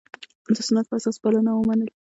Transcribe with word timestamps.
د 0.55 0.57
سنت 0.67 0.85
په 0.89 0.95
اساس 0.99 1.15
بلنه 1.23 1.51
ومنله. 1.55 1.93